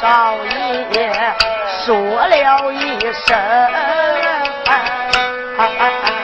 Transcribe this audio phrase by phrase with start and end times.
[0.00, 0.36] 少
[0.92, 1.12] 爷，
[1.84, 1.94] 说
[2.26, 3.36] 了一声。
[5.58, 6.17] 出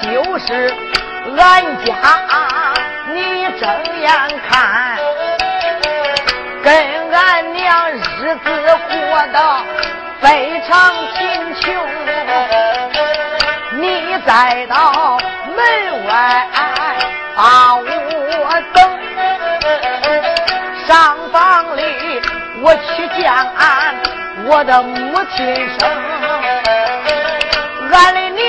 [0.00, 0.74] 就是
[1.36, 1.40] 俺
[1.84, 1.94] 家
[3.12, 3.16] 你
[3.58, 3.62] 睁
[4.00, 4.08] 眼
[4.48, 4.98] 看。
[6.62, 6.72] 跟
[7.12, 8.44] 俺娘日子
[8.88, 8.92] 过
[9.32, 9.36] 得
[10.20, 10.72] 非常
[11.14, 11.62] 贫穷，
[13.78, 13.82] 你
[14.26, 15.18] 再到
[15.54, 15.56] 门
[16.06, 16.10] 外
[17.36, 17.84] 把我
[18.72, 18.76] 等，
[20.86, 21.82] 上房里
[22.62, 23.94] 我去见俺
[24.46, 25.44] 我的母亲
[25.78, 25.80] 生，
[27.92, 28.42] 俺的娘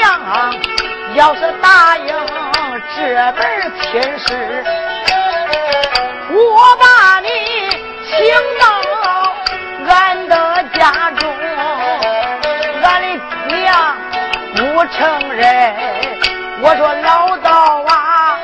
[1.15, 2.07] 要是答应
[2.93, 4.63] 这门亲事，
[6.29, 7.29] 我把你。
[8.07, 8.15] 请
[8.59, 8.65] 到
[9.87, 10.33] 俺的
[10.73, 11.33] 家中，
[12.83, 13.07] 俺的
[13.47, 13.55] 娘
[14.55, 14.97] 不承
[15.33, 15.73] 认。
[16.61, 18.37] 我说老道啊，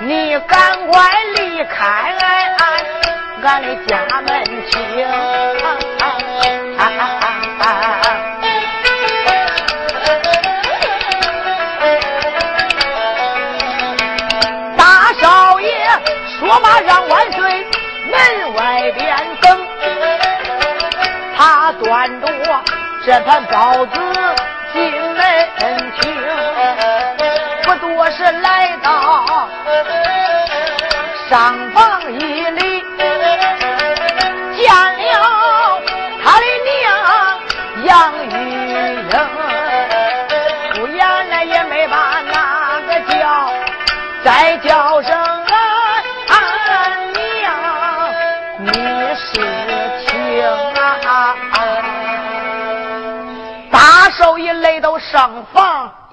[0.00, 2.56] 你赶快离开俺
[3.42, 3.90] 俺的家
[4.26, 4.72] 门去。
[23.04, 24.21] 这盘包子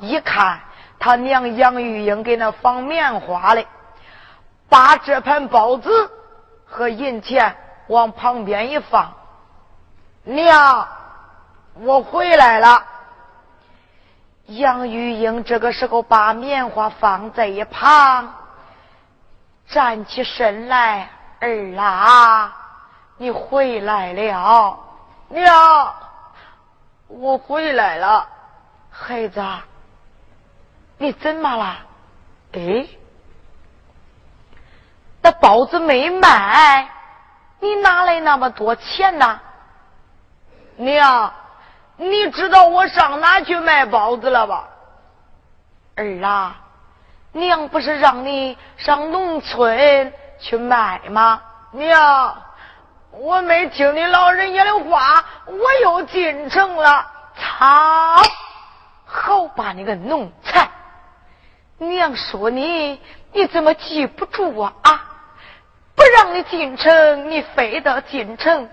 [0.10, 0.60] 一看，
[0.98, 3.68] 他娘杨玉英给那放棉花嘞，
[4.68, 6.12] 把这盘包子
[6.66, 7.56] 和银钱
[7.88, 9.14] 往旁边一放。
[10.24, 10.88] 娘，
[11.76, 12.84] 我回来了。
[14.48, 18.34] 杨玉英这个时候把棉花放在一旁，
[19.68, 21.08] 站起身来
[21.40, 22.58] ：“儿啊，
[23.18, 24.80] 你回来了，
[25.28, 25.94] 娘。”
[27.08, 28.28] 我回来了，
[28.92, 29.44] 孩子，
[31.00, 31.78] 你怎么了？
[32.52, 32.88] 哎，
[35.22, 36.90] 那包子没卖，
[37.60, 39.40] 你哪来那么多钱呢？
[40.76, 41.34] 娘，
[41.96, 44.68] 你知道我上哪去卖包子了吧？
[45.96, 46.56] 儿啊，
[47.32, 51.42] 娘不是让你上农村去卖吗？
[51.72, 52.36] 娘。
[53.12, 57.06] 我没听你老人家的话，我又进城了。
[57.36, 58.22] 操！
[59.06, 60.70] 好把你个奴才！
[61.80, 63.00] 娘说你，
[63.34, 64.74] 你怎么记不住啊？
[64.84, 65.06] 啊！
[65.96, 68.70] 不让你进城，你非得进城。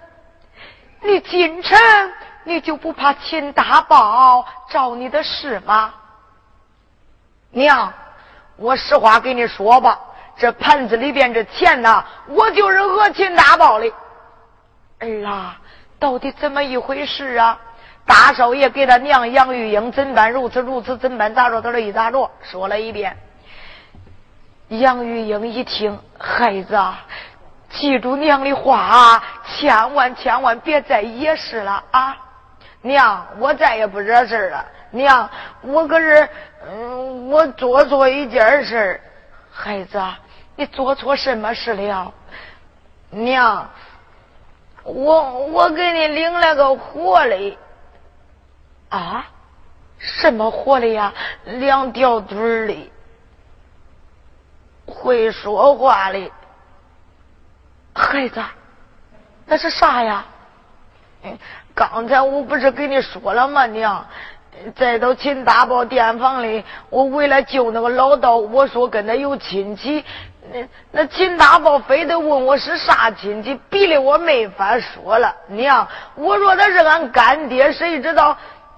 [1.00, 1.79] 你进城，
[2.44, 5.94] 你就不怕秦大宝找你的事吗？
[7.50, 7.93] 娘，
[8.56, 9.99] 我实话跟你说吧，
[10.37, 13.93] 这盘子里边这钱呐，我就是讹秦大宝的。
[15.00, 15.59] 儿啊，
[15.99, 17.59] 到底怎么一回事啊？
[18.06, 20.32] 大少爷给他娘杨玉英怎般？
[20.32, 21.35] 如此如此怎般？
[21.35, 21.61] 咋着？
[21.61, 22.31] 他说一咋着？
[22.41, 23.17] 说了一遍。
[24.69, 26.81] 杨玉英一听，孩子，
[27.70, 32.17] 记住娘的话啊，千万千万别再惹事了啊！
[32.82, 34.64] 娘，我再也不惹事了。
[34.91, 35.29] 娘，
[35.62, 36.29] 我可是，
[36.69, 39.00] 嗯，我做错一件事。
[39.50, 40.00] 孩子，
[40.55, 42.12] 你做错什么事了？
[43.11, 43.69] 娘。
[44.85, 47.59] 我我给你领了个活嘞，
[48.88, 49.27] 啊，
[49.99, 51.12] 什么活的呀？
[51.44, 52.93] 两条腿的，
[54.87, 56.31] 会说话的，
[57.94, 58.43] 孩子，
[59.47, 60.25] 那是啥呀？
[61.75, 64.06] 刚才我不是跟你说了吗，娘？
[64.75, 70.03] 再到秦大宝店房里，我为了救那个老道，我说跟他有亲戚，
[70.50, 75.35] 那那秦大宝非得问我是啥亲戚，逼得我没法说了。
[75.49, 78.35] 娘，我说他是俺干爹，谁知道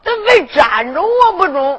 [0.09, 1.79] 他非粘着我不中。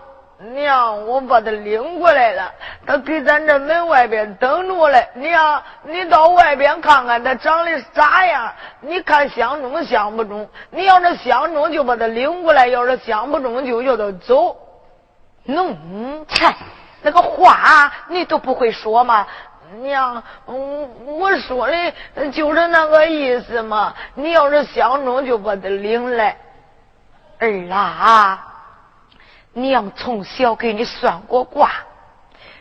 [0.54, 2.50] 娘，我把他领过来了，
[2.86, 5.06] 他给咱这门外边等着我嘞。
[5.16, 8.54] 娘，你到外边看看他长得啥样？
[8.80, 10.48] 你看相中相不中？
[10.70, 14.56] 你要是相中就把他领过来，要是相不中就叫他走。
[15.44, 15.76] 弄
[16.28, 16.46] 切，
[17.02, 19.28] 那个话你都不会说吗？
[19.82, 20.56] 娘，我
[21.06, 23.94] 我说的就是那个意思嘛。
[24.14, 26.38] 你要是相中就把他领来。
[27.40, 28.46] 儿啊。
[29.54, 31.72] 娘从小给你算过卦，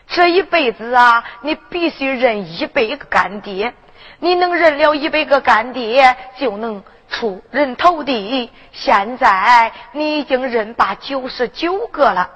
[0.07, 3.75] 这一辈子啊，你必须认一百个干爹。
[4.19, 8.51] 你能认了一百个干爹，就能出人头地。
[8.73, 12.29] 现在你已经认把九十九个了，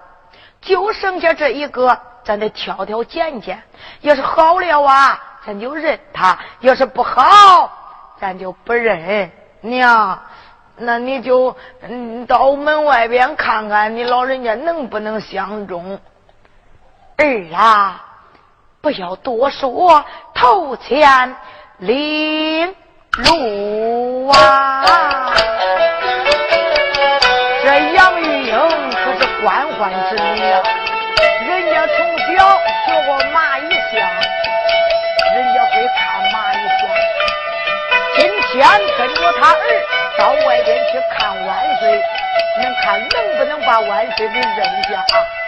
[0.61, 3.61] 就剩下这一个，咱得挑挑拣拣。
[4.03, 7.73] 要是好了啊，咱就认他；要是不好，
[8.21, 9.33] 咱就不认。
[9.63, 10.23] 娘。
[10.77, 15.99] 那你就嗯到门外边看看，你老人家能不能相中？
[17.17, 18.05] 儿啊，
[18.81, 20.05] 不要多说，
[20.35, 21.37] 头前
[21.79, 22.75] 领
[23.19, 25.33] 路啊！
[27.63, 28.59] 这杨玉英
[28.91, 30.63] 可是官宦之女啊，
[40.93, 42.03] 去看万岁，
[42.61, 45.42] 能看能不能把万岁给认下啊？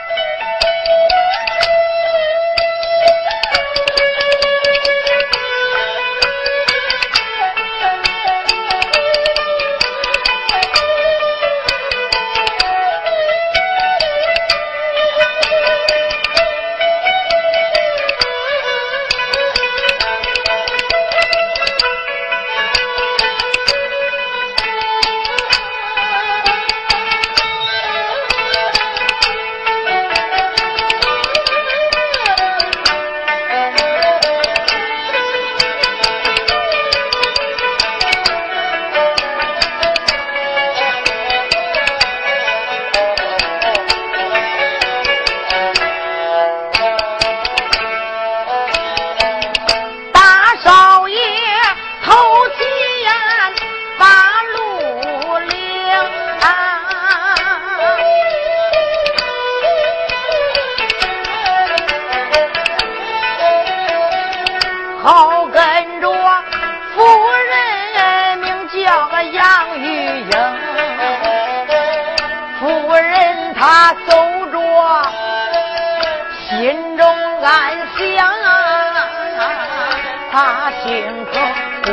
[80.34, 80.91] 他心
[81.26, 81.38] 口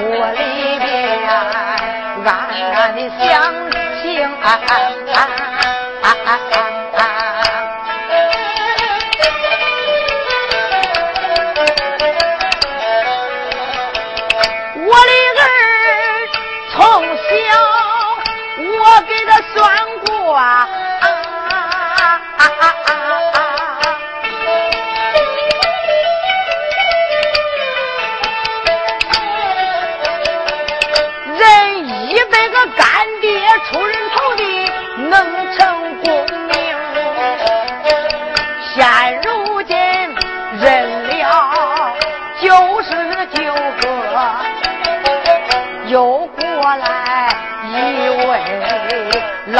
[0.02, 2.28] 窝里边暗
[2.74, 3.30] 暗的想
[4.02, 4.74] 情啊啊
[5.14, 5.30] 啊
[6.02, 6.81] 啊啊啊。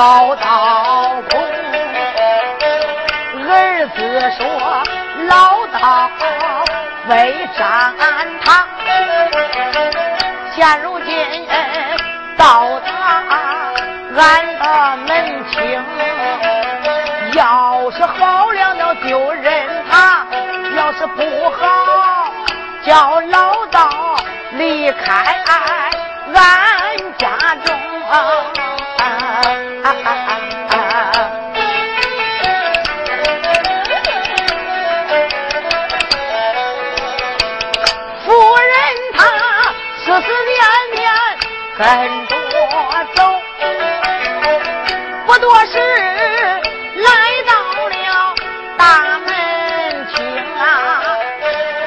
[0.02, 0.42] 老道
[1.30, 1.40] 公，
[3.48, 4.00] 儿子
[4.36, 4.42] 说
[5.28, 5.32] 老
[5.68, 6.10] 道
[7.08, 7.94] 非战
[8.44, 8.66] 他，
[10.56, 11.48] 现如今
[12.36, 12.90] 到达
[14.18, 14.20] 俺
[14.58, 15.80] 的门厅，
[17.34, 20.26] 要是好了那就认他，
[20.76, 22.34] 要是不好
[22.84, 24.18] 叫老道
[24.54, 25.92] 离开俺
[27.20, 27.81] 家中。
[40.62, 41.10] 思思念念
[41.78, 41.84] 跟
[42.28, 42.36] 着
[43.16, 43.20] 走，
[45.26, 45.80] 不多时
[46.96, 47.10] 来
[47.48, 47.52] 到
[47.90, 48.36] 了
[48.78, 49.30] 大门
[50.14, 50.16] 厅
[50.60, 50.62] 啊。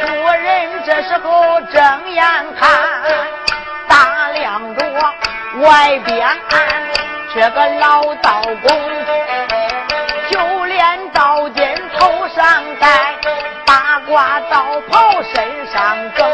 [0.02, 0.06] 夫
[0.42, 2.24] 人这时候睁眼
[2.58, 2.68] 看，
[3.86, 4.80] 打量着
[5.60, 6.26] 外边。
[7.32, 8.68] 这个老道公
[11.12, 13.14] 刀尖头上戴，
[13.66, 16.28] 八卦道袍身上更，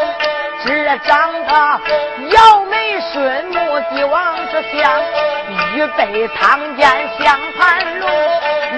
[0.65, 1.81] 只长得
[2.29, 5.03] 摇眉顺目，帝王之相，
[5.75, 6.87] 玉背唐剑
[7.19, 8.09] 像盘龙，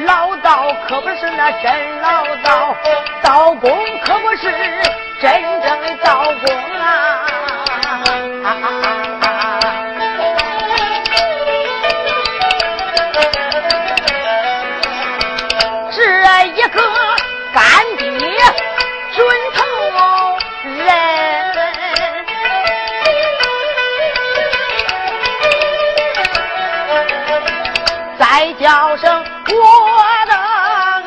[0.07, 2.75] 老道可不是那真老道，
[3.23, 3.69] 道公
[4.05, 4.51] 可不是
[5.21, 6.83] 真正的道公啊！
[28.55, 31.03] 叫声我的儿，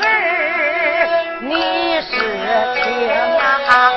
[1.42, 2.10] 你是
[2.76, 3.92] 听啊！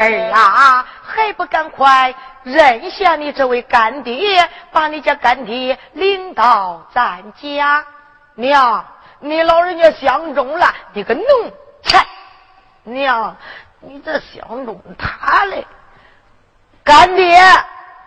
[0.00, 7.84] 儿啊，还不赶快认下你这位干爹，把你家干爹领到咱家。
[8.34, 8.84] 娘，
[9.20, 11.22] 你老人家相中了你个奴
[11.84, 12.04] 才！
[12.82, 13.36] 娘，
[13.80, 15.66] 你这相中他嘞？
[16.82, 17.40] 干爹，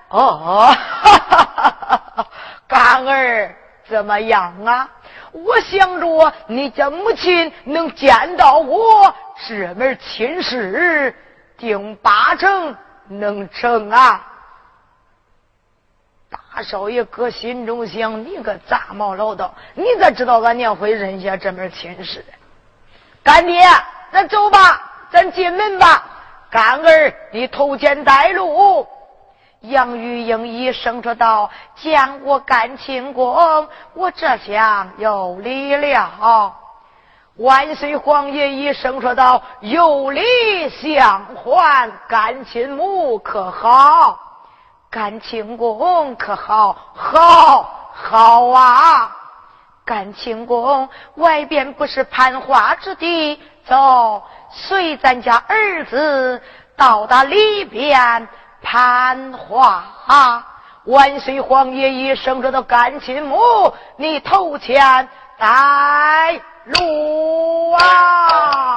[0.09, 2.03] 哦，哈哈哈哈。
[3.89, 4.89] 怎么样啊？
[5.31, 9.13] 我想着你家母亲能见到我
[9.47, 11.13] 这门亲事，
[11.57, 12.75] 定八成
[13.07, 14.25] 能成啊！
[16.29, 22.25] 大少爷搁心中想：你个杂毛老道，你咋知道俺娘会认下这门亲事？
[23.23, 23.61] 干爹，
[24.11, 26.03] 咱走吧，咱进门吧。
[26.49, 28.87] 干儿，你头前带路。
[29.61, 36.55] 杨玉英一声说道：“见过干亲公，我这厢有礼了。”
[37.37, 44.19] 万岁皇爷一声说道：“有礼相还，干亲母可好？
[44.89, 46.75] 干亲公可好？
[46.93, 49.15] 好，好啊！
[49.83, 56.41] 干亲公，外边不是攀花之地，走，随咱家儿子
[56.75, 58.27] 到达里边。”
[58.69, 59.81] 攀花，
[60.83, 65.07] 万岁皇爷一声说道：“干亲母，你头前
[65.37, 68.75] 带路啊！”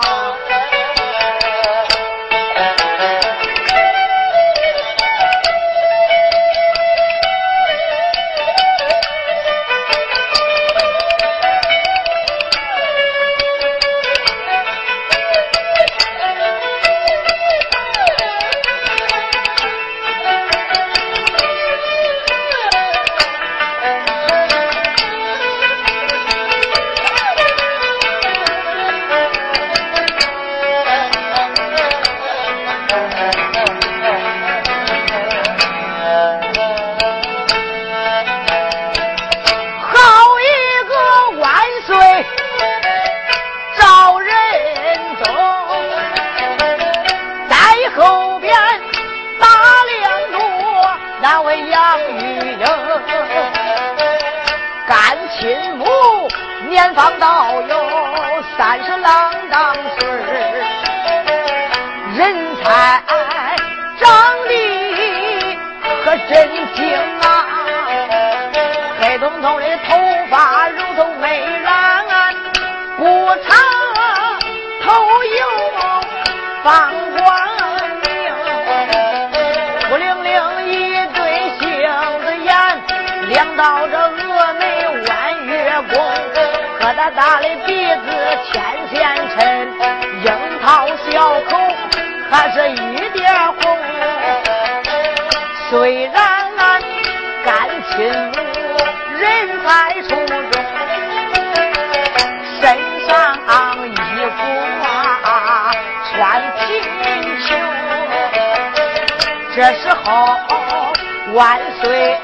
[111.40, 112.18] 万岁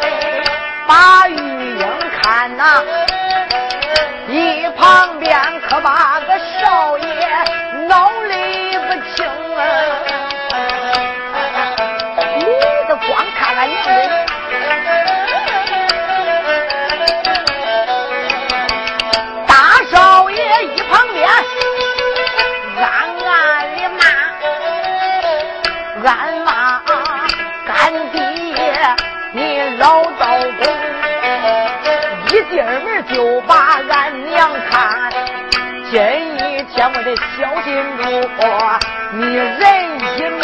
[0.87, 1.87] 把玉英
[2.21, 2.83] 看呐。
[4.29, 6.16] 一旁边可把
[33.09, 35.11] 就把俺娘看。
[35.91, 37.67] 今一天我得小心
[37.99, 38.05] 住，
[39.13, 39.63] 你人
[40.17, 40.43] 一命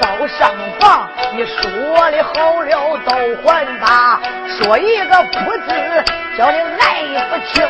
[0.00, 0.38] 到上
[0.78, 2.68] 房，你说的好了
[3.06, 3.10] 都
[3.42, 3.46] 还
[3.80, 5.68] 他，说一个不字，
[6.36, 6.80] 叫你来
[7.30, 7.66] 不清。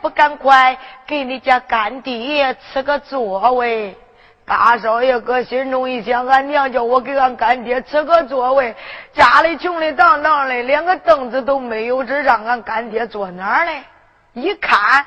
[0.00, 0.76] 不赶快
[1.06, 3.96] 给你家干爹赐个座位？
[4.44, 8.74] 大少爷搁心中一想，俺娘叫我给俺干爹赐个座位，
[9.12, 13.82] 家里穷的当当的，连个凳子都没有，这让俺干爹坐哪儿嘞？
[14.32, 15.04] 一看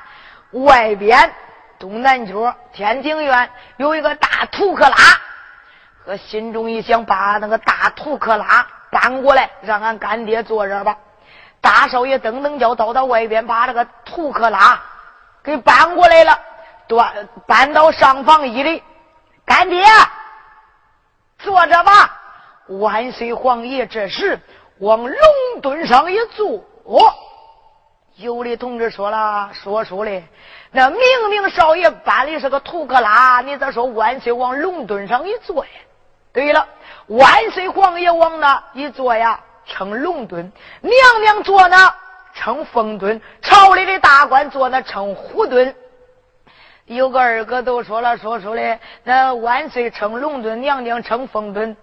[0.52, 1.32] 外边
[1.80, 4.96] 东南角天庭院有一个大土克拉，
[6.04, 10.96] 和心中一想，把那个大土克拉搬过来，让俺干爹坐这儿吧。
[11.62, 14.78] 大少爷噔噔脚走到外边，把这个土克拉
[15.42, 16.38] 给搬过来了，
[16.86, 18.82] 端搬到上房一里。
[19.46, 19.84] 干爹，
[21.38, 22.18] 坐着吧。
[22.80, 24.38] 万岁皇爷这时
[24.78, 25.16] 往龙
[25.62, 26.62] 墩上一坐。
[28.16, 30.22] 有的同志说了，说书的，
[30.70, 35.70] 那明明少爷搬的是个土克拉，你咋说万岁往龙墩上一坐呀？
[36.32, 36.66] 对了，
[37.06, 41.94] 万岁皇爷往那一坐呀，称龙墩；娘娘坐那
[42.34, 45.74] 称凤墩；朝里的大官坐那称虎墩。
[46.86, 51.76] 有个二哥都说了，说出来，那万岁称龙墩，娘娘称凤墩，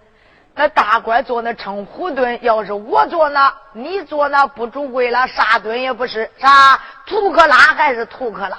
[0.54, 2.38] 那大官坐那称虎墩。
[2.42, 8.56] 要是我坐那，你坐那不主贵了，啥墩也不是，啥土克拉还是土克拉。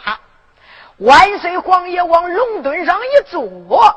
[0.98, 3.96] 万岁皇爷往龙墩上一坐，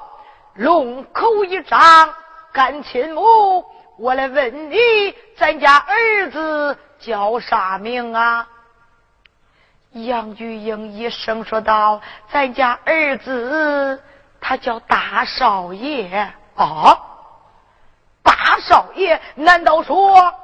[0.55, 1.81] 龙口一张，
[2.53, 3.65] 干亲母，
[3.97, 4.77] 我来问你，
[5.37, 8.49] 咱家儿子叫啥名啊？
[9.93, 14.03] 杨玉英一声说道：“咱家儿子
[14.41, 16.09] 他叫大少爷
[16.57, 16.99] 啊，
[18.25, 19.21] 大少爷？
[19.37, 20.35] 难道说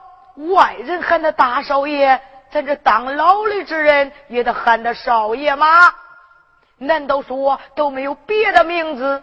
[0.55, 2.21] 外人喊他大少爷，
[2.53, 5.93] 咱这当老的之人也得喊他少爷吗？
[6.79, 9.21] 难道说都没有别的名字？”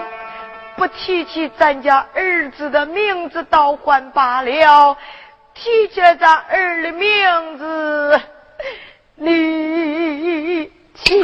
[0.78, 4.97] 不提起咱家儿子的名字倒还罢了，
[5.54, 8.19] 提起咱儿的名字，
[9.15, 11.21] 你亲。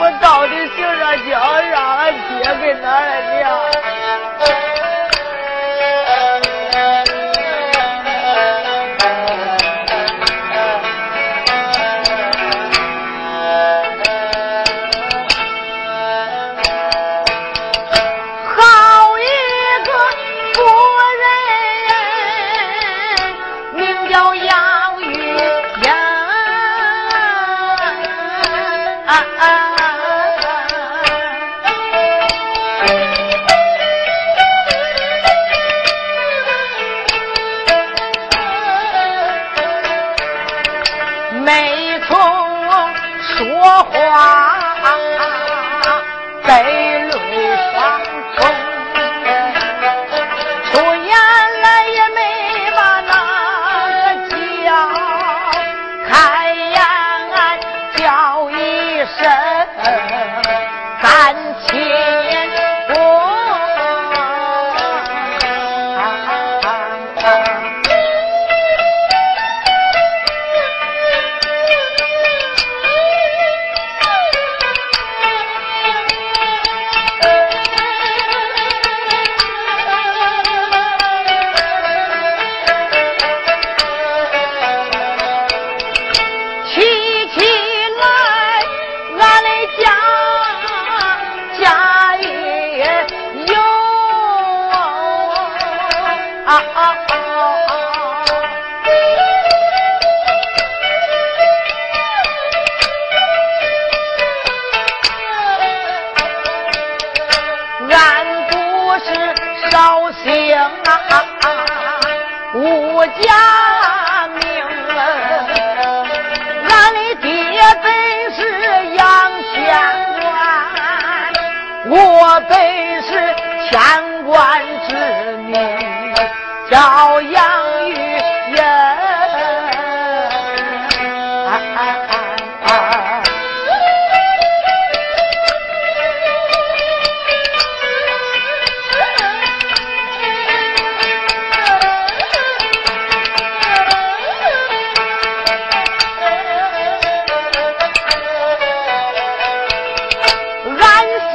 [0.00, 3.77] 我到底姓啥叫啥俺爹给哪来的？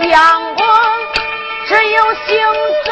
[0.01, 0.67] 阳光
[1.67, 2.82] 只有星。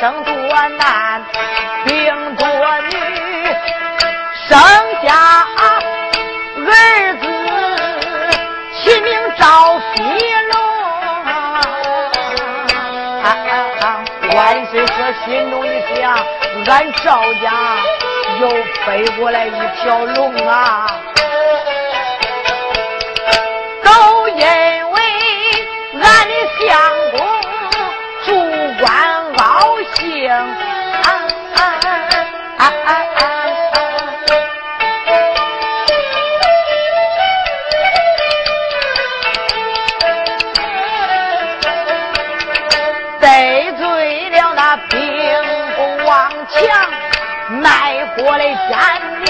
[0.00, 0.32] 生多
[0.78, 1.22] 男，
[1.84, 2.48] 病多
[2.88, 2.96] 女，
[4.48, 4.58] 生
[5.02, 5.60] 下儿
[7.20, 7.26] 子
[8.72, 10.02] 起名赵飞
[10.52, 10.54] 龙。
[14.34, 16.16] 万岁说心中一想，
[16.66, 17.52] 俺赵家
[18.40, 18.48] 又
[18.86, 20.86] 飞过来一条龙啊！
[48.32, 48.78] 我的奸
[49.24, 49.28] 佞，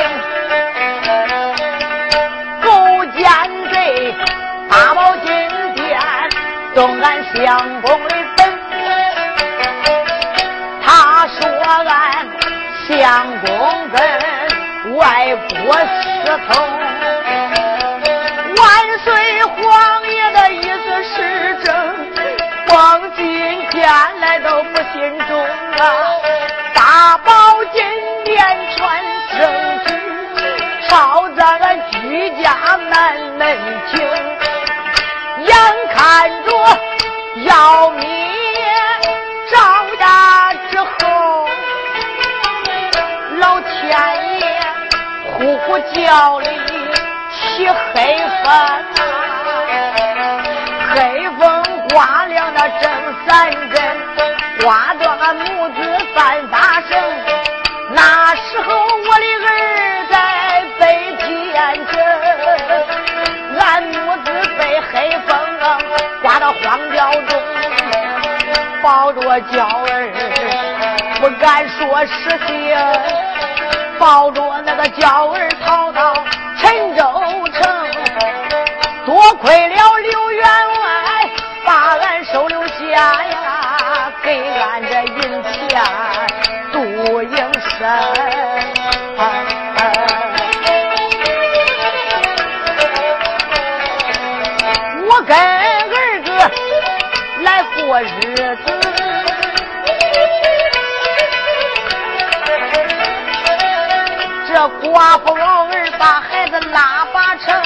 [2.62, 2.68] 勾
[3.16, 3.24] 奸
[3.72, 4.14] 贼，
[4.68, 5.26] 八宝金
[5.74, 5.98] 殿
[6.74, 8.38] 动俺相公的坟。
[10.84, 11.40] 他说
[11.82, 12.28] 俺
[12.86, 13.48] 相公
[13.88, 13.96] 跟
[14.98, 15.56] 外国
[16.02, 16.04] 私
[16.46, 16.52] 通，
[18.58, 18.62] 万
[19.02, 19.08] 岁
[19.44, 19.58] 皇
[20.10, 21.16] 爷的意思是
[21.64, 21.72] 正，
[22.68, 23.24] 光今
[23.70, 23.80] 天
[24.20, 25.80] 来都不心中啊，
[26.74, 27.30] 大宝
[27.72, 27.80] 金。
[28.22, 28.38] 殿
[32.70, 33.58] 居家南门
[33.90, 34.00] 庭，
[35.44, 35.56] 眼
[35.92, 36.48] 看着
[37.44, 38.06] 要灭
[39.50, 39.56] 赵
[39.98, 41.48] 家之后，
[43.38, 44.44] 老天爷
[45.32, 46.46] 呼呼叫里
[47.32, 48.52] 起黑风，
[50.94, 52.90] 黑风刮亮那正
[53.26, 53.50] 三
[68.90, 69.20] 抱着
[69.52, 70.10] 娇儿
[71.20, 72.76] 不敢说实情，
[74.00, 76.09] 抱着那个娇儿逃到
[97.90, 98.14] 过日子，
[104.46, 107.60] 这寡妇老儿把孩子拉拔成，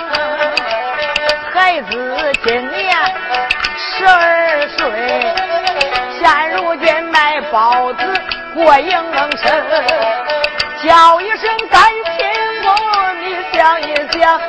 [1.53, 2.97] 孩子今年
[3.77, 4.81] 十二岁，
[6.19, 8.03] 现如今卖包子。
[8.55, 8.91] 过营
[9.37, 9.63] 生，
[10.83, 11.83] 叫一声干
[12.17, 12.27] 亲
[12.63, 12.73] 公，
[13.21, 14.41] 你想一，想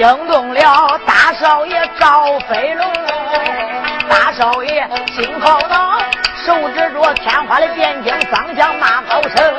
[0.00, 2.90] 惊动了大少爷赵飞龙。
[4.08, 5.98] 大少爷心好恼，
[6.42, 9.54] 手指着天花的边境，脏将骂高声，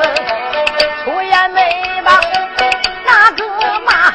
[1.04, 2.20] 出言没把
[3.06, 3.46] 那个
[3.86, 4.12] 骂，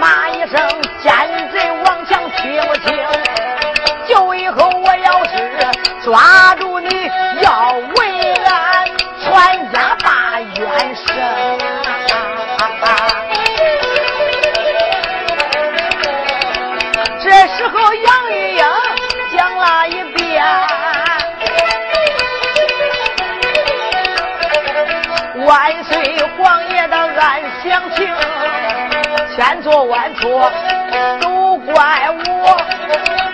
[0.00, 0.68] 骂一声
[1.00, 2.98] 奸贼王强听不清，
[4.08, 5.48] 就以后我要是
[6.02, 6.18] 抓
[30.20, 30.52] 说
[31.20, 32.56] 都怪我，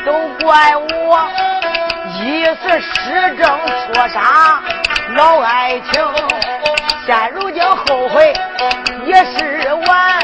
[0.04, 0.12] 都
[0.44, 1.28] 怪我，
[2.20, 3.58] 一时失政
[3.92, 4.62] 错杀
[5.16, 6.04] 老爱卿，
[7.04, 8.32] 现如今后悔
[9.04, 10.20] 也是晚，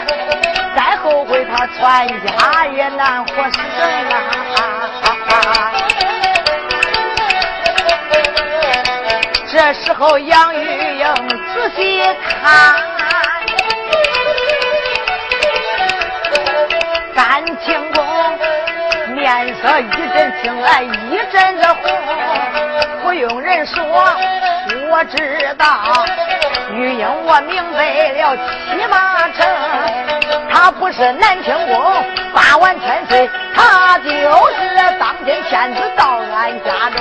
[0.77, 1.81] 再后悔他全
[2.27, 3.61] 家也难活生
[4.11, 5.73] 啊！
[9.51, 11.05] 这时候，杨玉英
[11.53, 12.03] 仔细
[12.43, 12.75] 看，
[17.23, 18.05] 南清宫
[19.15, 21.83] 面色一阵青来一阵子红，
[23.05, 23.81] 不用人说，
[24.91, 26.05] 我知道
[26.75, 29.47] 玉英我明白了七八成。
[30.51, 32.05] 他不是南清宫
[32.35, 37.01] 八万千岁，他就是当今天子到俺家中。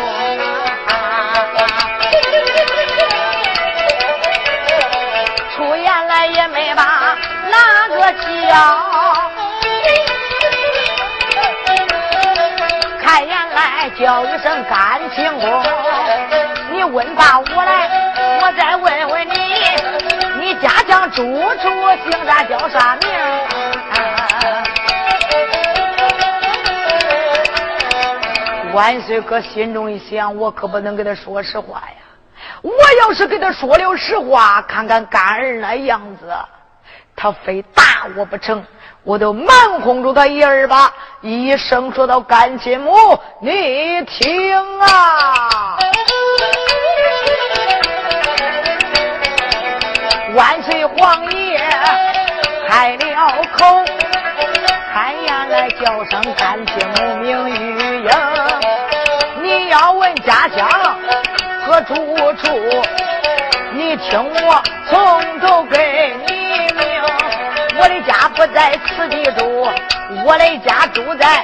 [5.56, 7.18] 出言来也没把
[7.50, 9.31] 哪个叫，
[13.12, 15.63] 开言来叫一声干清宫。
[16.71, 17.89] 你问罢我来，
[18.39, 19.36] 我再问问你，
[20.39, 21.69] 你家乡住处
[22.06, 23.10] 姓啥叫啥名？
[28.74, 31.97] 万岁哥心中一想，我可不能跟他说实话呀。
[32.62, 32.71] 我
[33.02, 36.34] 要是跟他说了实话，看看干儿那样子，
[37.13, 38.65] 他非打我不成。
[39.04, 45.78] 我都瞒哄住他一儿吧，一声说到干亲母，你听啊！
[50.36, 51.60] 万岁皇爷
[52.70, 53.84] 开了口，
[54.94, 58.12] 看呀来叫声干亲母名玉英，
[59.42, 60.70] 你要问家乡。
[61.66, 61.96] 何住
[62.36, 62.60] 处？
[63.74, 65.91] 你听我从头给。
[68.36, 69.70] 不在此地住，
[70.26, 71.44] 我的家住在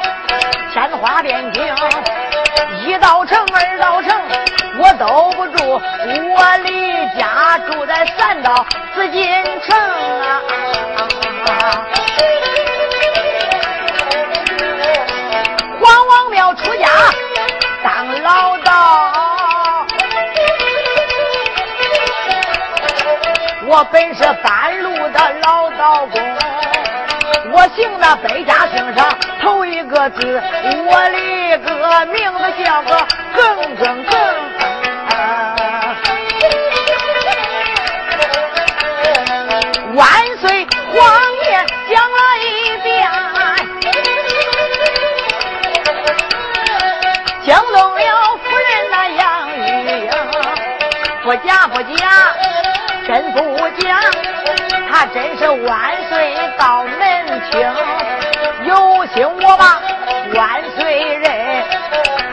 [0.72, 1.64] 天花边境。
[2.86, 4.20] 一道城，二道城，
[4.80, 5.74] 我都不住。
[5.74, 6.70] 我的
[7.20, 9.28] 家住在三道紫禁
[9.62, 9.78] 城
[10.22, 10.42] 啊！
[15.82, 16.88] 黄王庙出家
[17.84, 18.74] 当老道。
[23.70, 26.47] 我本是半路的老道公啊
[27.76, 30.42] 姓那百家姓上头一个字，
[30.86, 32.90] 我的个名字叫个
[33.36, 34.14] 耿耿耿。
[39.96, 40.06] 万
[40.38, 40.96] 岁皇
[41.44, 41.48] 爷
[41.90, 42.46] 讲了一
[42.84, 42.88] 遍，
[47.44, 48.00] 惊动了
[48.44, 50.10] 夫人那杨玉英，
[51.24, 51.98] 不假不假。
[53.08, 53.40] 真不
[53.80, 54.02] 假，
[54.92, 57.17] 他真是万岁到门
[58.64, 59.82] 有心我把
[60.34, 61.64] 万岁认，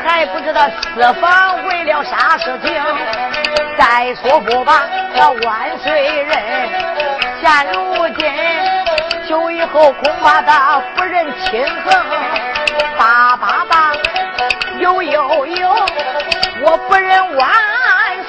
[0.04, 2.82] 还不知道四方为了啥事情。
[3.78, 4.82] 再说不把
[5.14, 6.38] 那万岁认，
[7.40, 8.32] 现如今
[9.28, 11.92] 就以后恐怕他夫人亲横，
[12.96, 13.92] 爸爸爸，
[14.78, 15.68] 有有有，
[16.62, 17.50] 我不认万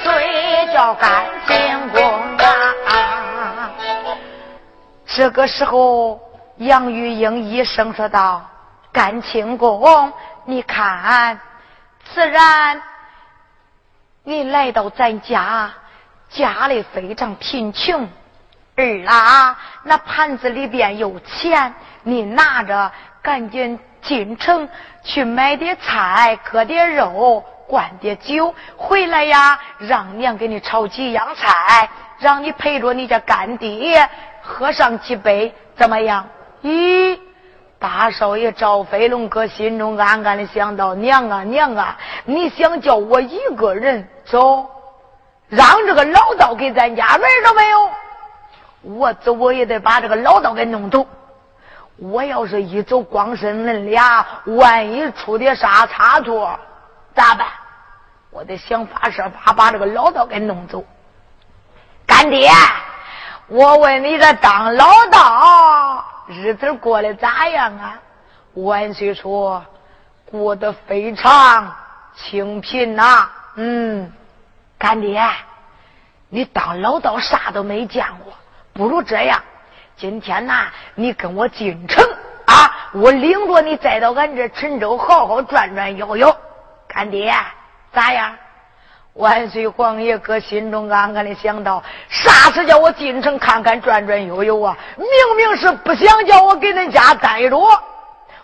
[0.02, 2.02] 岁叫干清宫。
[5.06, 6.20] 这个时候，
[6.58, 8.42] 杨玉英一声说道
[8.90, 10.12] ：“干清宫，
[10.46, 11.38] 你看，
[12.04, 12.80] 自然
[14.22, 15.70] 你来到咱家，
[16.30, 18.08] 家里非常贫穷。
[18.76, 22.90] 儿啊，那盘子里边有钱，你拿着，
[23.20, 24.68] 赶紧进城
[25.02, 31.88] 去买点菜，割点肉，灌点酒，回来呀，让娘给你炒几样菜，
[32.18, 34.08] 让你陪着你家干爹。”
[34.42, 36.24] 喝上几杯怎么样？
[36.66, 37.16] 咦，
[37.78, 44.68] 大少爷赵飞龙搁心中暗暗的想到：娘啊娘啊，你想叫我一个人走，
[45.48, 47.90] 让这个老道给咱家门都没有？
[48.96, 51.06] 我走我也得把这个老道给弄走。
[51.98, 56.58] 我要是一走，光身恁俩，万一出点啥差错，
[57.14, 57.46] 咋办？
[58.30, 60.82] 我得想法设法把这个老道给弄走。
[62.04, 62.50] 干爹。
[63.48, 68.00] 我问你这当老道日子过得咋样啊？
[68.54, 69.64] 万岁说
[70.30, 71.76] 过得非常
[72.16, 73.30] 清贫呐。
[73.56, 74.12] 嗯，
[74.78, 75.22] 干爹，
[76.28, 78.32] 你当老道啥都没见过，
[78.72, 79.42] 不如这样，
[79.96, 82.04] 今天呐，你跟我进城
[82.46, 86.34] 啊，我领着你再到俺这陈州好好转转悠悠。
[86.88, 87.34] 干爹，
[87.92, 88.36] 咋样？
[89.16, 94.76] 万岁皇爷搁心中暗暗的想到：啥是叫我进城看看转转悠悠啊？
[94.96, 97.58] 明明是不想叫我给恁家待着。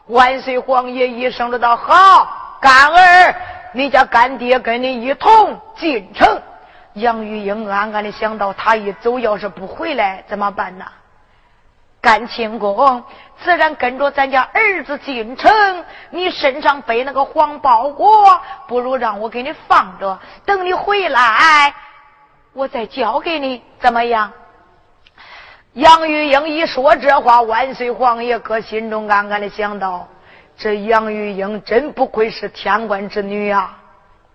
[0.07, 2.27] 万岁皇爷一声的道：“好，
[2.61, 3.35] 干儿，
[3.73, 6.41] 你家干爹跟你一同进城。”
[6.95, 10.85] 杨玉英暗暗的想到：他一走，要是不回来怎么办呢？
[12.01, 13.05] 干清宫
[13.45, 21.75] 自然跟着咱家儿子进城，你身上背那个黄包裹，不如让我给你放着，等你回来，
[22.53, 24.33] 我再交给你，怎么样？
[25.75, 30.07] 杨玉英一说这话，万岁皇爷搁心中暗暗的想到：
[30.57, 33.79] 这杨玉英真不愧是天官之女啊！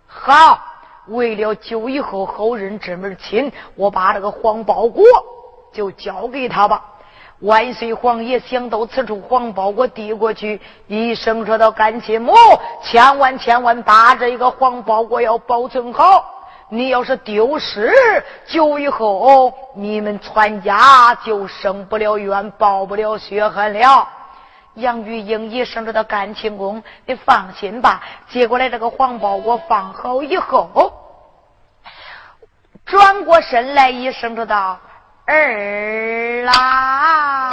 [0.08, 0.60] 好，
[1.08, 5.04] 为了救以后后人这门亲，我把这个黄包裹
[5.72, 6.84] 就交给他吧。
[7.42, 12.34] 万岁皇爷想到此处，黄包裹递过去，一声说道：“干亲母，
[12.82, 16.26] 千万千万把这一个黄包裹要保存好。
[16.70, 17.94] 你要是丢失，
[18.48, 24.08] 久以后你们全家就生不了冤，报不了血恨了。”
[24.74, 30.92] 杨玉英一声说道：“干亲公，你放心吧。”接过来这个黄包裹放好以后，
[32.84, 34.80] 转过身来一声说道。
[35.28, 37.52] 儿郎。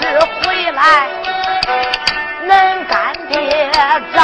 [0.00, 0.80] 是回来，
[2.48, 2.50] 恁
[2.88, 3.70] 干爹
[4.14, 4.18] 在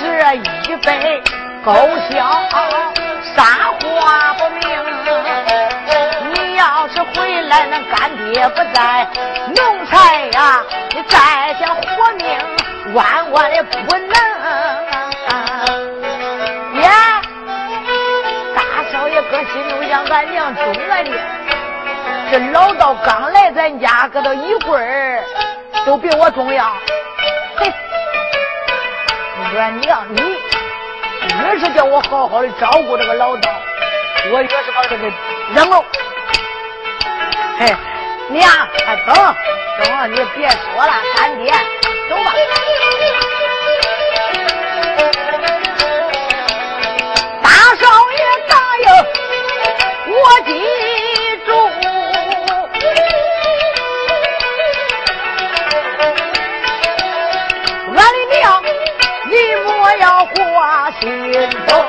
[0.00, 0.02] 这
[0.34, 1.22] 一杯
[1.64, 1.72] 勾
[2.10, 2.14] 销，
[3.36, 3.38] 啥
[3.80, 4.60] 话不明。
[6.34, 7.94] 你要是回来，恁干
[8.32, 9.06] 爹不在，
[9.54, 9.94] 奴才
[10.32, 10.38] 呀，
[10.90, 11.14] 你再
[11.60, 12.26] 想活命，
[12.94, 14.10] 万万的不能。
[16.74, 16.82] 爷，
[18.54, 18.60] 大
[18.92, 21.10] 少爷搁心中想，俺娘中俺的，
[22.30, 25.22] 这老道刚来咱家，搁到一会儿
[25.84, 26.72] 都比我重要。
[27.56, 27.72] 嘿，
[29.56, 30.20] 俺娘你
[31.42, 33.50] 越是叫我好好的照顾这个老道，
[34.32, 35.10] 我越是把这个
[35.54, 35.84] 扔了。
[37.58, 37.74] 嘿，
[38.28, 38.50] 娘，
[39.06, 41.52] 走走，你别说了，干爹，
[42.08, 42.32] 走吧。
[47.42, 48.52] 大少爷答
[48.82, 48.86] 应
[50.12, 50.50] 我记
[51.46, 51.48] 住，
[60.42, 61.84] 我心中，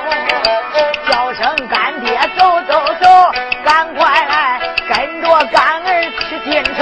[1.10, 2.72] 叫声干爹，走走
[3.02, 3.32] 走，
[3.64, 5.89] 赶快来跟着干儿
[6.30, 6.76] 去进城。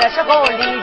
[0.00, 0.80] 这时候离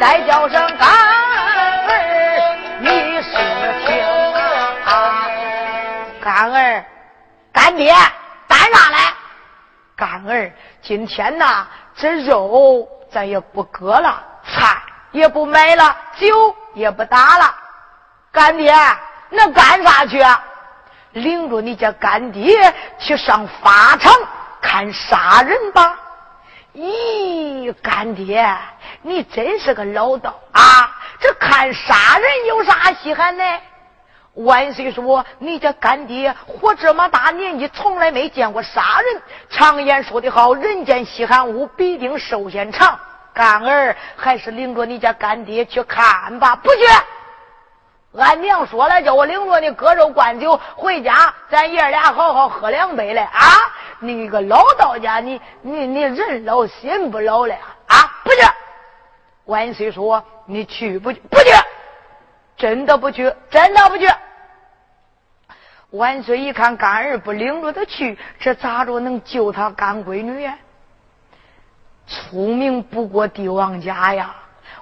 [0.00, 1.88] 再叫声干儿，
[2.80, 3.30] 你是
[3.86, 4.04] 听
[4.84, 5.26] 啊？
[6.20, 6.84] 干儿，
[7.52, 7.94] 干爹，
[8.48, 9.14] 干啥来？
[9.96, 14.76] 干儿，今天呐，这肉咱也不割了，菜
[15.12, 17.54] 也不买了，酒也不打了。
[18.32, 18.74] 干爹，
[19.30, 20.24] 那干啥去？
[21.12, 24.12] 领着你家干爹去上法场
[24.60, 25.96] 看杀人吧！
[26.74, 28.44] 咦，干爹，
[29.02, 30.90] 你真是个老道啊！
[31.20, 33.44] 这看杀人有啥稀罕呢？
[34.34, 39.22] 万岁说，你家干爹活这么大年纪，从来没见过杀人。
[39.48, 42.98] 常言说的好，人间稀罕物，必定寿限长。
[43.32, 46.80] 干儿还是领着你家干爹去看吧，不去。
[48.16, 53.40] 俺娘说了，叫我领着你割肉灌酒回家，咱爷俩好好喝两杯来啊！
[53.98, 57.54] 你个老道家，你你你人老心不老了
[57.86, 57.96] 啊！
[58.22, 58.36] 不去。
[59.46, 61.20] 万岁说：“你去不去？
[61.28, 61.50] 不去，
[62.56, 64.08] 真的不去，真的不去。”
[65.90, 70.56] 万岁一看干儿不领着他去，这咋着能救他干闺女呀？
[72.06, 74.34] 聪明不过帝王家呀！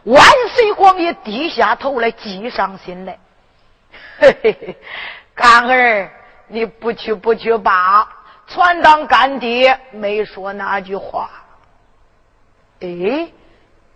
[0.05, 0.25] 万
[0.55, 3.19] 岁皇爷低下头来，计上心来。
[4.19, 4.77] 嘿嘿嘿，
[5.35, 6.11] 干儿，
[6.49, 8.09] 你不去不去吧，
[8.47, 11.31] 全当干爹没说那句话。
[12.81, 13.31] 哎，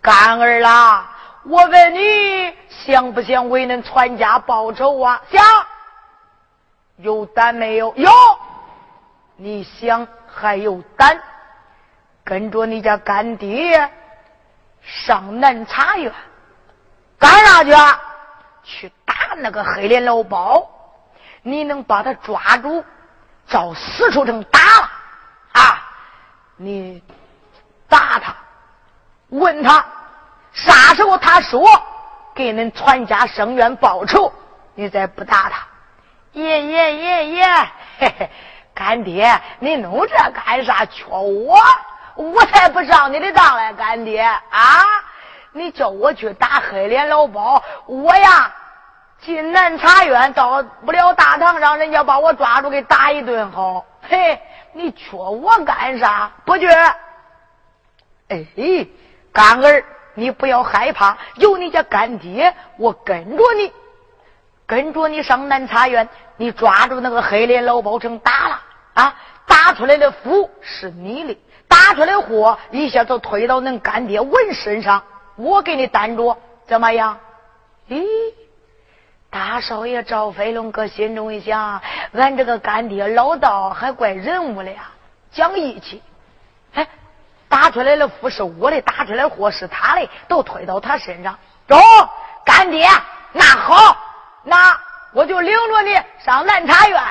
[0.01, 1.11] 干儿啦，
[1.43, 5.21] 我问你，想不想为恁全家报仇啊？
[5.29, 5.43] 想。
[6.97, 7.93] 有胆没有？
[7.95, 8.09] 有。
[9.35, 11.21] 你想还有胆，
[12.23, 13.91] 跟着你家干爹。
[14.87, 16.13] 上南茶园
[17.19, 17.71] 干啥去？
[18.63, 20.67] 去打那个黑脸老包！
[21.41, 22.83] 你能把他抓住，
[23.47, 24.91] 照死处成打了
[25.53, 25.83] 啊！
[26.57, 27.01] 你
[27.87, 28.35] 打他，
[29.29, 29.85] 问他
[30.51, 31.61] 啥时候他说
[32.35, 34.33] 给恁全家生冤报仇，
[34.75, 35.65] 你再不打他。
[36.33, 37.45] 爷爷爷爷，
[37.99, 38.29] 嘿嘿，
[38.73, 40.85] 干爹，你弄这干啥？
[40.85, 41.57] 缺我？
[42.17, 44.83] 我才不上你的当嘞，干爹啊！
[45.51, 48.51] 你叫我去打黑脸老包，我呀
[49.21, 53.85] 进南茶院到不了大堂上，人家把我抓住给打一顿好。
[54.01, 54.41] 嘿，
[54.73, 56.31] 你缺我干啥？
[56.43, 56.67] 不去。
[58.29, 58.45] 哎，
[59.31, 59.83] 干儿，
[60.15, 63.71] 你不要害怕，有你家干爹，我跟着你，
[64.65, 68.61] 跟着你上南茶院，你抓住那个黑脸老包成打了
[68.95, 69.15] 啊！
[69.45, 71.37] 打出来的福是你的。
[71.67, 75.03] 打出来货一下就推到恁干爹文身上，
[75.35, 76.37] 我给你担着，
[76.67, 77.17] 怎么样？
[77.89, 78.05] 咦，
[79.29, 81.81] 大少爷赵飞龙搁心中一想，
[82.13, 84.91] 俺这个干爹老道还怪人物的呀，
[85.31, 86.01] 讲义气。
[86.73, 86.87] 哎，
[87.47, 91.37] 打出来的福是我的，打出来货是他的，都推到他身上。
[91.67, 91.79] 中，
[92.45, 92.87] 干爹，
[93.31, 93.97] 那好，
[94.43, 94.79] 那
[95.13, 97.01] 我就领着你上南茶院。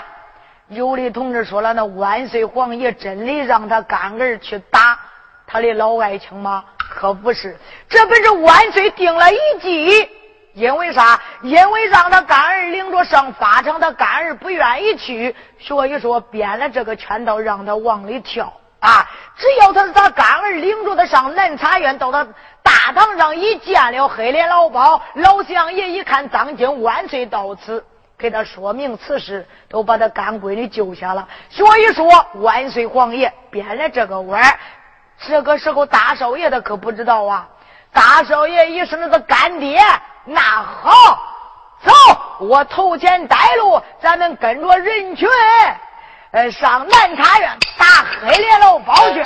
[0.69, 4.99] 有的同志说了，那万岁皇爷真的让他干儿去打
[5.47, 6.64] 他的老爱卿吗？
[6.79, 7.57] 可不是，
[7.89, 10.11] 这本是万岁定了一计。
[10.55, 11.21] 因为啥？
[11.43, 18.51] 因为让他干儿领着上法场，他干儿不愿意去，所以说编了这个圈套，让他往里跳
[18.81, 19.07] 啊！
[19.37, 22.27] 只要他他干儿领着他上南茶院，到他
[22.62, 27.85] 大堂上一见了黑脸老包，老相爷一看，当今万岁到此。
[28.19, 31.29] 给他说明此事，都把他干闺女救下了。
[31.51, 34.59] 所以说，万岁皇爷编了这个弯儿。
[35.19, 37.49] 这个时候，大少爷他可不知道啊。
[37.93, 39.81] 大少爷一声他干爹，
[40.25, 41.19] 那好，
[41.83, 41.93] 走，
[42.41, 45.29] 我头前带路，咱们跟着人群，
[46.33, 47.87] 呃，上南茶院打
[48.21, 49.23] 黑脸老包去。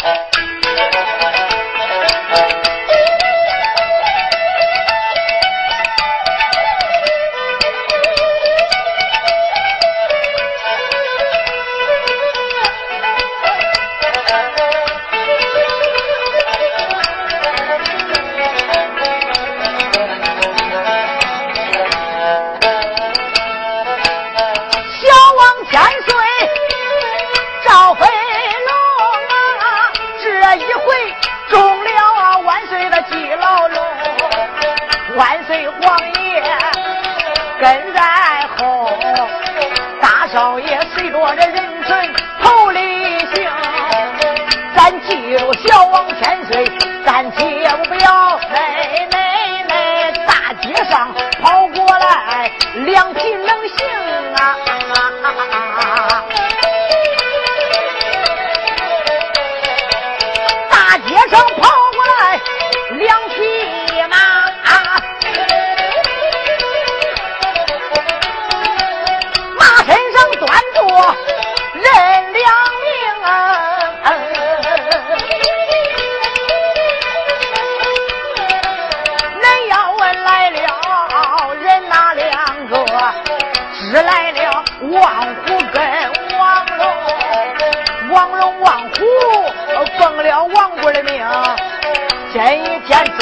[41.30, 41.96] 我这人生
[42.42, 42.80] 头里
[43.32, 43.48] 行，
[44.74, 46.64] 咱记住小王千岁，
[47.06, 47.38] 咱千
[47.84, 50.10] 不要奶奶奶。
[50.26, 52.50] 大街上跑过来
[52.84, 53.39] 两匹。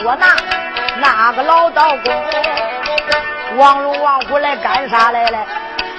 [0.08, 0.34] 捉拿
[0.96, 3.58] 那个老道公。
[3.58, 5.38] 王龙王虎来干啥来了？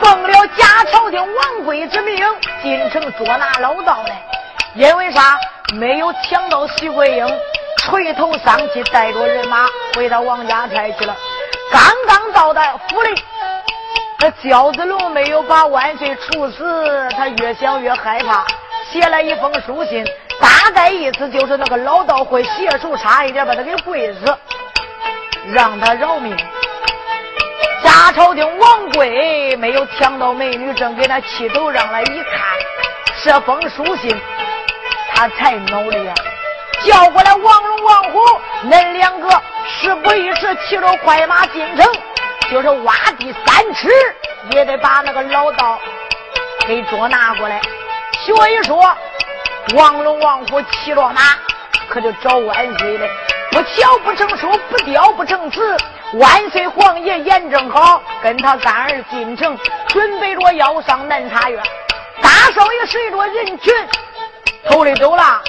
[0.01, 2.17] 奉了假朝廷王贵之命，
[2.63, 4.19] 进城捉拿老道来。
[4.73, 5.37] 因为啥？
[5.75, 7.39] 没有抢到徐桂英，
[7.77, 11.15] 垂头丧气，带着人马回到王家寨去了。
[11.71, 13.13] 刚刚到达府里，
[14.17, 18.43] 这焦子龙没有把万岁处死，他越想越害怕，
[18.91, 20.03] 写了一封书信，
[20.69, 24.37] 大概意思就是那个老道会邪术，差一点把他给跪死，
[25.51, 26.37] 让他饶命。
[27.83, 32.39] 假朝廷王贵没有抢到美女正，给他气头上来一看，
[33.23, 34.15] 这封书信。
[35.15, 36.13] 他才努力啊！
[36.85, 38.19] 叫过来王龙、王虎，
[38.69, 39.29] 恁两个
[39.67, 41.85] 事不宜迟，骑着快马进城，
[42.51, 43.89] 就是挖地三尺，
[44.51, 45.79] 也得把那个老道
[46.67, 47.59] 给捉拿过来。
[48.25, 48.95] 所以说，
[49.75, 51.21] 王龙、王虎骑着马，
[51.89, 53.07] 可就找万岁了。
[53.51, 55.75] 不巧不成书，不雕不成词。
[56.13, 59.57] 万岁皇爷眼正好，跟他干儿进城，
[59.87, 61.61] 准备着要上南茶院。
[62.21, 63.73] 大少爷随着人群。
[64.69, 65.41] 头里走了，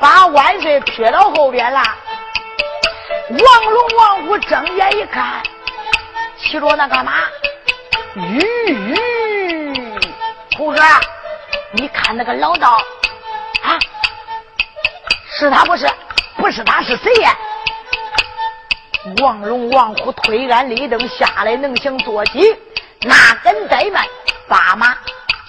[0.00, 1.80] 把万岁撇到后边了。
[3.30, 5.42] 王龙、王虎睁眼一看，
[6.38, 7.12] 骑着那个马，
[8.16, 8.94] 吁，
[10.56, 10.82] 胡哥，
[11.72, 12.82] 你看那个老道
[13.62, 13.78] 啊，
[15.38, 15.86] 是他不是？
[16.36, 17.36] 不是他是谁呀？
[19.20, 22.56] 王龙、王虎推鞍立蹬下来，能行坐骑，
[23.02, 24.04] 哪敢怠慢？
[24.48, 24.96] 把马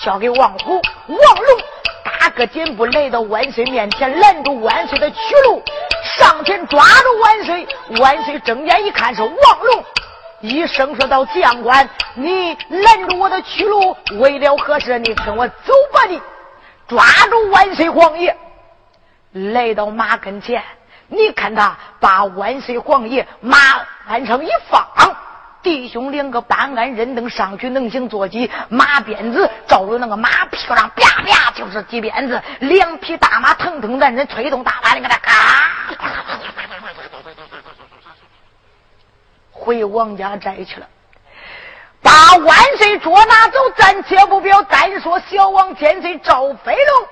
[0.01, 1.61] 交给王虎、王龙。
[2.03, 5.61] 打个箭步来到万岁面前，拦住万岁的去路，
[6.17, 7.67] 上前抓住万岁。
[7.99, 9.83] 万岁睁眼一看是王龙，
[10.41, 14.97] 一声说道：“将官，你拦住我的去路，为了何事？
[14.99, 16.21] 你跟我走吧！”你
[16.93, 18.37] 抓住万岁皇爷，
[19.31, 20.61] 来到马跟前，
[21.07, 23.57] 你看他把万岁皇爷马
[24.07, 24.87] 鞍上一放。
[25.63, 35.31] 弟兄两个搬鞍人等上去，能行坐骑，马鞭子照着那个马屁股上啪啪就是几鞭子，两匹大马腾腾的，人催动大马，你看他嘎，
[39.51, 40.87] 回王家寨去了，
[42.13, 44.61] 把万岁捉拿走，暂且不表。
[44.61, 47.07] 单说小王千岁赵飞龙，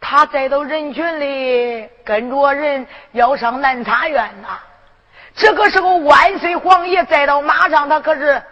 [0.00, 4.58] 他再到人群里跟着人要上南茶院呐。
[5.36, 8.42] 这个时候，万岁皇爷再到马上，他可是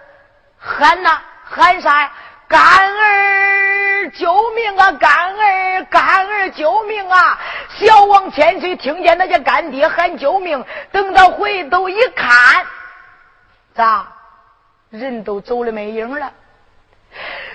[0.61, 2.13] 喊呐，喊啥呀？
[2.47, 4.93] 干儿救命啊！
[4.93, 7.39] 干儿，干儿救命啊！
[7.69, 12.65] 小王千岁听见那些干爹喊救命，等到回头一看，
[13.75, 14.07] 咋？
[14.91, 16.33] 人都走了没影了。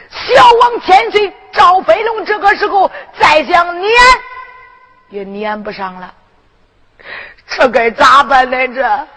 [0.10, 3.92] 小王千岁赵飞龙这个时候再想撵，
[5.10, 6.14] 也撵不上了。
[7.48, 8.68] 这该咋办呢？
[8.70, 9.08] 这？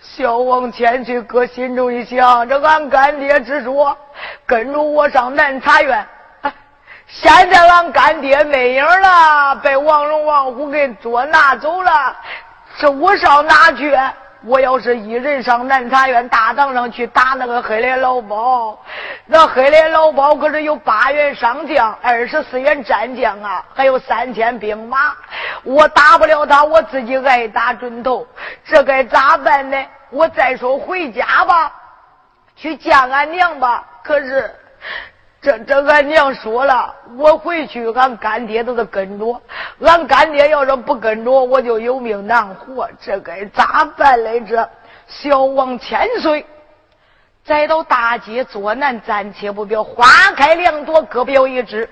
[0.00, 3.96] 小王千岁搁心中一想：这俺干爹之说，
[4.46, 6.06] 跟着我上南茶院。
[7.08, 12.16] 现在俺干爹没影了，被王龙、王虎给捉拿走了。
[12.78, 13.96] 这我上哪去？
[14.44, 18.78] 我要是一人上南茶院大堂上去打那个黑脸老包，
[19.24, 25.14] 那黑脸老包可是有八员上将、二十四员战将啊，还有三千兵马，
[25.64, 28.26] 我打不了他，我自己挨打准头，
[28.64, 29.84] 这该咋办呢？
[30.10, 31.72] 我再说回家吧，
[32.54, 33.84] 去见俺娘吧。
[34.04, 34.54] 可是
[35.46, 39.40] 这这俺娘说了，我回去俺干爹都得跟着。
[39.80, 42.90] 俺干爹要是不跟着，我就有命难活。
[43.00, 44.68] 这该咋办来着？
[45.06, 46.44] 小王千岁，
[47.44, 49.84] 再到大街坐南，暂且不表。
[49.84, 50.04] 花
[50.36, 51.88] 开两朵，各表一枝。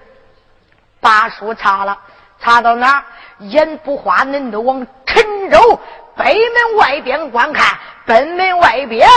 [1.00, 1.96] 把书插了，
[2.40, 3.04] 插到哪？
[3.38, 5.78] 眼不花，恁都往陈州
[6.16, 7.78] 北门外边观看。
[8.04, 9.08] 北门外边，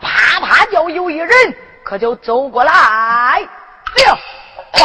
[0.00, 1.30] 啪啪叫有一人，
[1.84, 3.48] 可就走过来
[4.04, 4.18] 了。
[4.72, 4.84] 北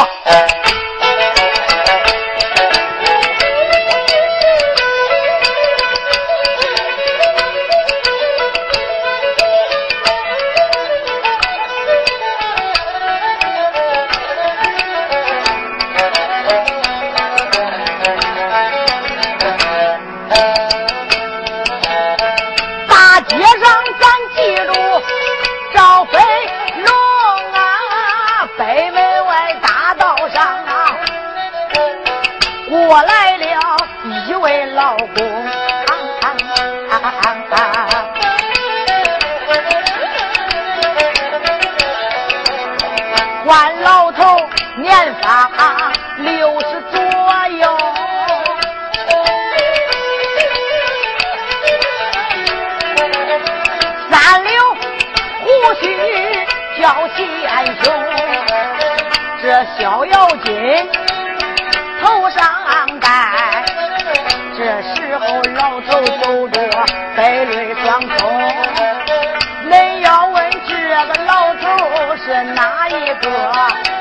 [35.06, 35.08] 我
[43.44, 44.40] 管老头
[44.78, 45.50] 年发
[46.16, 46.98] 六十左
[47.58, 47.78] 右，
[54.10, 54.48] 三绺
[55.42, 55.44] 胡
[55.82, 55.84] 须
[56.80, 56.82] 叫
[57.14, 57.18] 贤
[57.82, 57.84] 兄。
[59.42, 59.44] 这
[59.78, 60.88] 逍遥津
[62.00, 62.63] 头上。
[65.90, 66.70] 都走着
[67.16, 68.30] 白瑞相通。
[69.70, 70.74] 恁要问这
[71.06, 73.93] 个老头是哪一个？